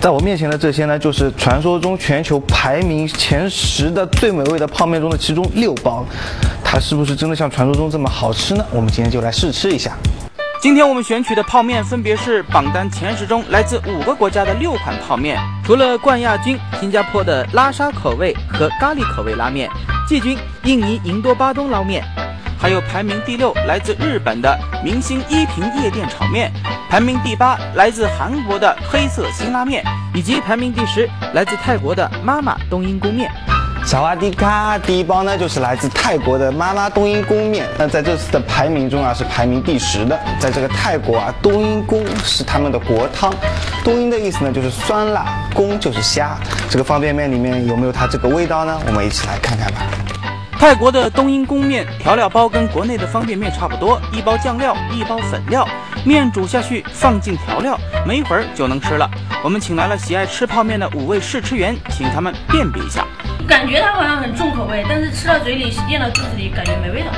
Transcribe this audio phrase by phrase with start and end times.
[0.00, 6.04] 在我面前的这些呢，就是传说中全球排名前十的最美味的泡面中的其中六包，
[6.62, 8.64] 它是不是真的像传说中这么好吃呢？
[8.70, 9.96] 我们今天就来试吃一下。
[10.60, 19.70] 今天我们选取的泡面分别是榜单前十中来自五个国家的六款泡面，除了冠亚军新加坡的拉沙口味和咖喱口味拉面，
[20.08, 22.02] 季军印尼银多巴东捞面，
[22.64, 26.50] 还有排名第六来自日本的明星一品夜店炒面，
[26.88, 33.30] 排名第八来自韩国的黑色辛拉面，以及排名第十来自泰国的妈妈冬阴功面。
[33.84, 37.66] 萨瓦迪卡，第一包呢就是来自泰国的妈妈冬阴功面。
[37.76, 40.18] 那在这次的排名中啊，是排名第十的。
[40.40, 43.30] 在这个泰国啊，冬阴功是他们的国汤。
[43.84, 46.38] 冬阴的意思呢就是酸辣，功就是虾。
[46.70, 48.80] 这个方便面里面有没有它这个味道呢？
[48.86, 49.82] 我们一起来看看吧。
[50.64, 55.68] 泰国的冬阴功面调料包跟国内的方便面差不多，一包酱料，一包粉料，
[56.06, 59.06] 面煮下去，放进调料，没一会儿就能吃了。
[59.42, 63.04] 我们请来了喜爱吃泡面的五位试吃员，请他们辨别一下。
[63.46, 67.08] 感觉它好像很重口味，但是吃到嘴里、咽到肚子里，感觉没味道，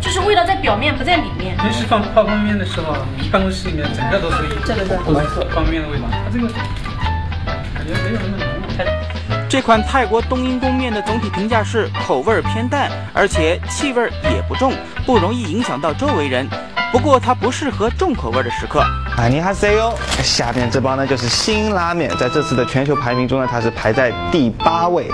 [0.00, 1.56] 就是味道在表面，不在里面。
[1.58, 2.96] 平时放泡方便面的时候，
[3.30, 9.11] 办公室里面整个都是这个都是方便面的味道，它这个感觉没有那么浓。
[9.52, 14.72] 这款泰国冬阴功面的总体评价是口味偏淡，而且气味也不重，
[15.04, 16.48] 不容易影响到周围人。
[16.90, 18.80] 不过它不适合重口味的食客。
[18.80, 19.92] 啊，你好 C 哟！
[20.22, 25.10] 下面这包呢就是新拉面，在这次的全球排名中呢，它是排在第八位。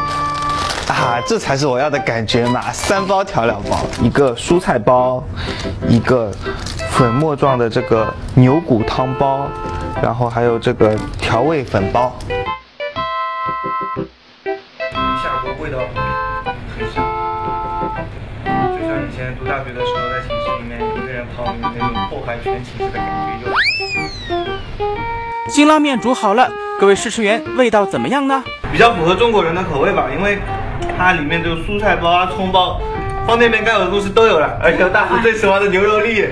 [0.86, 2.70] 啊，这才是我要的感觉嘛！
[2.70, 5.20] 三包调料包，一个蔬菜包，
[5.88, 6.30] 一个
[6.90, 9.48] 粉末状的这个牛骨汤包，
[10.00, 12.16] 然后还有这个调味粉包。
[15.68, 15.80] 味道
[16.78, 17.04] 很香，
[18.72, 23.04] 就像以前读大学的时候，在寝室里面一个人泡面那种破坏全寝室的感
[23.38, 23.52] 觉就。
[25.52, 28.42] 新拉面煮好了，各位试吃员，味道怎么样呢？
[28.72, 30.38] 比较符合中国人的口味吧，因为。
[30.96, 32.80] 它里面这个蔬菜包啊、葱包、
[33.24, 36.26] 方便面该有的东西都有了，而且有大师最喜欢的牛肉粒。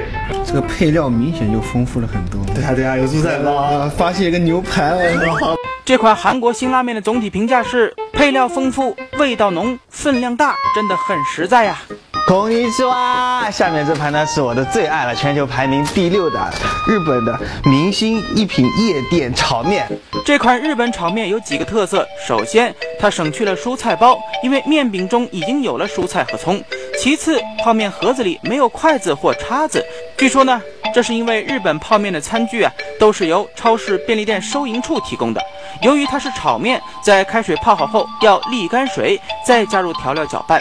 [0.44, 2.40] 这个配料明显就丰富了很多。
[2.52, 5.56] 对啊对啊，有蔬菜包啊，发现一个牛排了。
[5.84, 11.78] 这款韩国新拉面的总体评价是：配料丰富，味道浓，分量大，真的很实在呀。
[12.26, 13.48] 孔尼吃哇！
[13.50, 16.40] 下面这盘呢是我的最爱了，全球排名第六的
[16.88, 19.86] 日本的明星一品夜店炒面。
[20.24, 26.60] 这款日本炒面有几个特色，首先它省去了蔬菜包，因为面饼中已经有了蔬菜和葱。
[26.98, 29.84] 其次，泡面盒子里没有筷子或叉子，
[30.16, 30.60] 据说呢，
[30.96, 35.38] 这是因为日本泡面的餐具啊都是由超市、便利店收银处提供的。
[35.82, 40.58] 由于它是炒面，在开水泡好后要沥干水，再加入调料搅拌。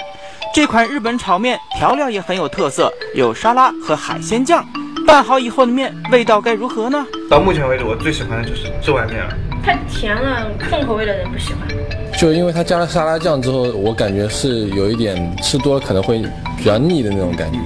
[0.54, 4.62] 这款日本炒面调料也很有特色，有沙拉和海鲜酱。
[5.08, 7.06] 拌好以后的面味道该如何呢？
[7.30, 9.34] 到目前为止，我最喜欢的就是这碗面了。
[9.64, 11.62] 太甜了，重口味的人不喜欢。
[12.20, 16.22] 就因为它加了沙拉酱之后，我感觉是有一点吃多了可能会
[16.58, 17.58] 比较腻的那种感觉。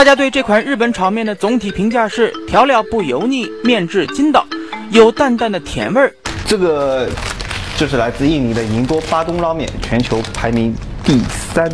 [0.00, 4.46] 大家对这款日本炒面的总体评价是：调料不油腻，面质筋道，
[4.88, 6.10] 有淡淡的甜味儿。
[6.46, 7.06] 这个
[7.76, 10.74] 就是来自印尼的宁波巴东捞面，全球排名。
[11.04, 11.18] 第
[11.52, 11.70] 三，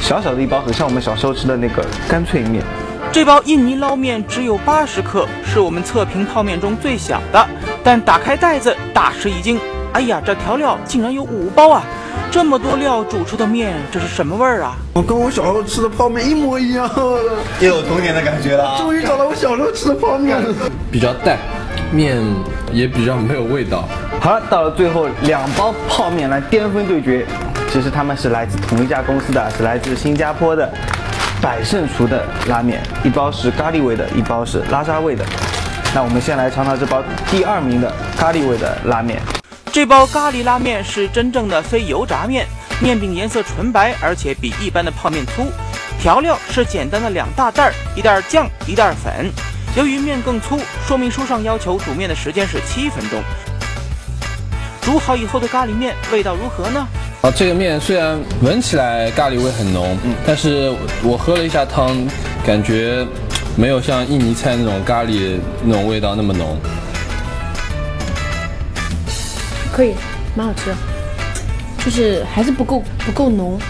[0.00, 2.62] 小小的一包，很像我们小时候吃的那个干脆面。
[3.10, 7.48] 这包印尼捞面只有八十克，是我们测评泡面中最小的。
[7.82, 9.58] 但打开袋子，大吃一惊。
[9.92, 11.82] 哎呀，这调料竟然有五包啊！
[12.30, 14.76] 这么多料煮出的面，这是什么味儿啊？
[14.92, 16.88] 我跟我小时候吃的泡面一模一样，
[17.60, 18.76] 又有童年的感觉了。
[18.78, 20.54] 终于找到我小时候吃的泡面了。
[20.90, 21.38] 比较淡，
[21.90, 22.22] 面
[22.72, 23.88] 也比较没有味道。
[24.20, 27.26] 好了，到了最后两包泡面来巅峰对决。
[27.70, 30.70] 其实他们是来自同一家公司的，是来自新加坡的
[31.42, 35.24] 百胜厨的拉面，一包是咖喱味的，一包是拉沙味的。
[35.94, 39.20] 那我们先来尝尝这包第二名的咖喱味的拉面。
[39.76, 42.46] 这包咖喱拉面是真正的非油炸面，
[42.80, 45.52] 面饼颜色纯白，而且比一般的泡面粗。
[46.00, 49.30] 调料是简单的两大袋儿，一袋酱，一袋粉。
[49.76, 53.22] 由于面更粗，说明书上要求煮面的时间是七分钟。
[54.80, 56.88] 煮好以后的咖喱面味道如何呢？
[57.20, 60.72] 啊，这个面虽然闻起来咖喱味很浓，嗯，但是
[61.02, 61.94] 我喝了一下汤，
[62.46, 63.06] 感觉
[63.54, 66.58] 没有像印尼菜那种咖喱那种味道那么浓。
[69.76, 69.94] 可以，
[70.34, 70.74] 蛮好吃，
[71.84, 73.60] 就是还是不够不够浓。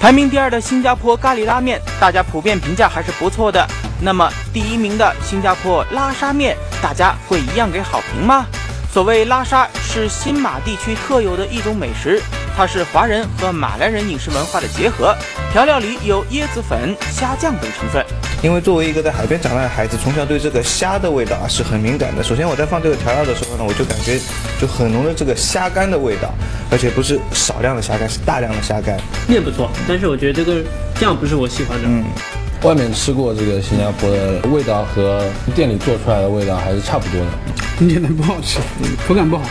[0.00, 3.62] 排名第二的新加坡咖喱拉面，大家普遍评价还是不错的。
[4.00, 8.46] 那么第一名的新加坡拉沙面，大家会一样给好评吗？
[8.90, 12.22] 所谓拉沙是新马地区特有的一种美食。
[12.60, 15.16] 它是华人和马来人饮食文化的结合，
[15.50, 18.04] 调料里有椰子粉、虾酱等成分。
[18.42, 22.22] 因为作为一个在海边长大的孩子，从小对这个虾的味道啊是很敏感的。
[22.22, 24.20] 首先我在放这个调料的时候呢，我就感觉
[24.60, 26.34] 就很浓的这个虾干的味道，
[26.70, 28.94] 而且不是少量的虾干，是大量的虾干。
[29.26, 30.62] 面不错，但是我觉得这个
[30.96, 31.88] 酱不是我喜欢的。
[31.88, 32.04] 嗯，
[32.60, 35.24] 外面吃过这个新加坡的味道和
[35.54, 37.26] 店里做出来的味道还是差不多的。
[37.78, 38.58] 很简单，不好吃，
[39.08, 39.44] 口感不好。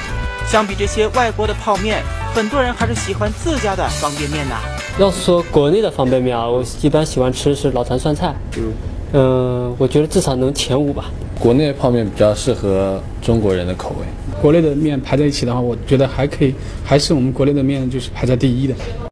[0.48, 2.04] 相比这些外国的泡面，
[2.34, 4.56] 很多人还是喜欢自家的方便面呐。
[5.00, 8.34] 要是说国内的方便面啊，我一般喜欢吃的是老坛酸菜。
[8.58, 8.74] 嗯，
[9.14, 11.06] 嗯，我觉得至少能前五吧。
[11.40, 14.06] 国内泡面比较适合中国人的口味。
[14.42, 16.54] 国内的面排在一起的话，我觉得还可以，
[16.84, 18.76] 还是我们国内的面就是排在第一的。